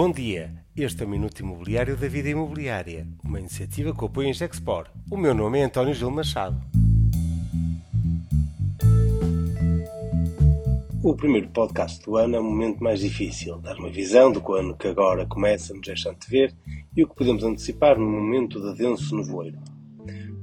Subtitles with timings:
[0.00, 4.32] Bom dia, este é o Minuto Imobiliário da Vida Imobiliária, uma iniciativa que apoia em
[4.32, 4.86] Gexpor.
[5.10, 6.56] O meu nome é António Gil Machado.
[11.02, 14.52] O primeiro podcast do ano é o momento mais difícil, dar uma visão do que
[14.52, 16.54] o ano que agora começa nos deixa ver
[16.96, 19.58] e o que podemos antecipar no momento de denso nevoeiro.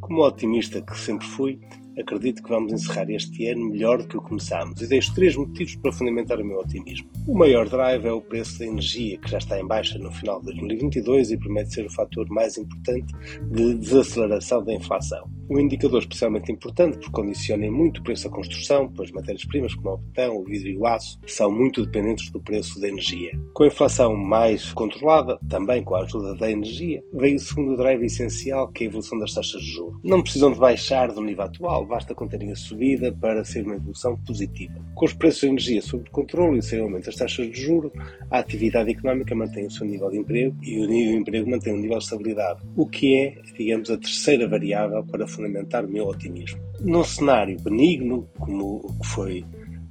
[0.00, 1.60] Como otimista que sempre fui,
[1.98, 5.76] acredito que vamos encerrar este ano melhor do que o começámos e deixo três motivos
[5.76, 7.08] para fundamentar o meu otimismo.
[7.26, 10.40] O maior drive é o preço da energia, que já está em baixa no final
[10.40, 13.12] de 2022 e promete ser o fator mais importante
[13.50, 15.30] de desaceleração da inflação.
[15.52, 19.98] Um indicador especialmente importante porque condiciona muito o preço da construção, pois matérias-primas como o
[19.98, 23.38] betão, o vidro e o aço são muito dependentes do preço da energia.
[23.52, 28.02] Com a inflação mais controlada, também com a ajuda da energia, veio o segundo drive
[28.02, 30.00] essencial, que é a evolução das taxas de juros.
[30.02, 34.16] Não precisam de baixar do nível atual, basta conterem a subida para ser uma evolução
[34.26, 34.82] positiva.
[34.94, 37.92] Com os preços da energia sob controle e sem aumento das taxas de juros,
[38.30, 41.74] a atividade económica mantém o seu nível de emprego e o nível de emprego mantém
[41.74, 46.06] um nível de estabilidade, o que é, digamos, a terceira variável para fundamentar o meu
[46.06, 46.60] otimismo.
[46.80, 49.44] Num cenário benigno, como o que foi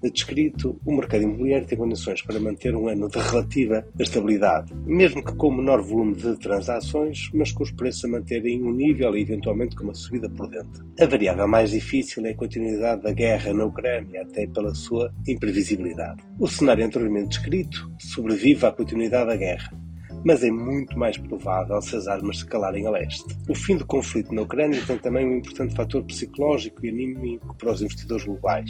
[0.09, 5.35] descrito, o mercado imobiliário tem condições para manter um ano de relativa estabilidade, mesmo que
[5.35, 9.75] com menor volume de transações, mas com os preços a manterem um nível e eventualmente
[9.75, 10.83] com uma subida por dentro.
[10.99, 16.23] A variável mais difícil é a continuidade da guerra na Ucrânia, até pela sua imprevisibilidade.
[16.39, 19.71] O cenário anteriormente descrito sobrevive à continuidade da guerra,
[20.23, 23.35] mas é muito mais provável se as armas se calarem a leste.
[23.49, 27.71] O fim do conflito na Ucrânia tem também um importante fator psicológico e anímico para
[27.71, 28.69] os investidores globais,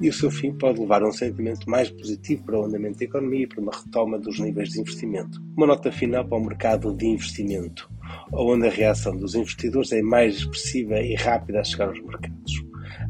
[0.00, 3.04] e o seu fim pode levar a um sentimento mais positivo para o andamento da
[3.04, 5.40] economia e para uma retoma dos níveis de investimento.
[5.56, 7.90] Uma nota final para o mercado de investimento,
[8.32, 12.64] onde a reação dos investidores é mais expressiva e rápida a chegar aos mercados.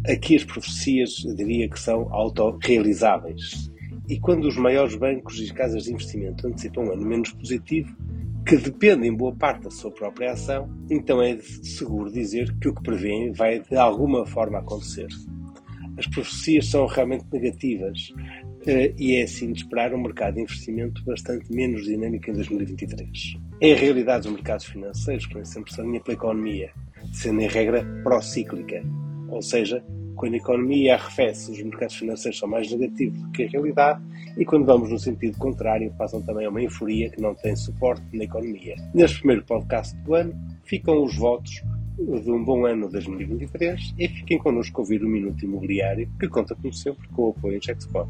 [0.09, 3.71] Aqui as profecias, diria que são autorrealizáveis
[4.11, 7.97] e quando os maiores bancos e casas de investimento antecipam um ano menos positivo,
[8.45, 12.75] que depende em boa parte da sua própria ação, então é seguro dizer que o
[12.75, 15.07] que prevêem vai de alguma forma acontecer.
[15.97, 18.13] As profecias são realmente negativas
[18.67, 23.37] eh, e é assim de esperar um mercado de investimento bastante menos dinâmico em 2023.
[23.61, 26.73] É a realidade dos mercados financeiros sempre se alinha pela economia,
[27.13, 28.83] sendo em regra pró-cíclica,
[29.29, 29.85] ou seja,
[30.21, 34.03] quando a economia arrefece, os mercados financeiros são mais negativos do que a realidade
[34.37, 38.05] e quando vamos no sentido contrário, passam também a uma euforia que não tem suporte
[38.13, 38.77] na economia.
[38.93, 41.63] Neste primeiro podcast do ano, ficam os votos
[41.97, 46.55] de um bom ano 2023 e fiquem connosco a ouvir o Minuto Imobiliário, que conta
[46.55, 48.07] como sempre com o apoio em Checkspot.